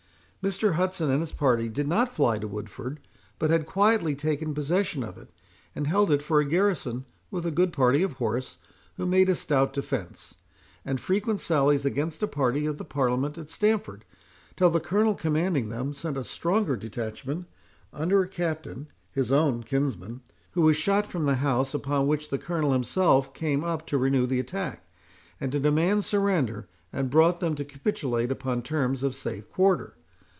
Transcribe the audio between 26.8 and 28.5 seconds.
and brought them to capitulate